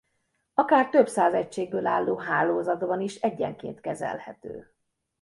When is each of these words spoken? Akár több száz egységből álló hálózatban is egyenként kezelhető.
Akár 0.53 0.89
több 0.89 1.07
száz 1.07 1.33
egységből 1.33 1.85
álló 1.87 2.17
hálózatban 2.17 3.01
is 3.01 3.15
egyenként 3.15 3.81
kezelhető. 3.81 4.73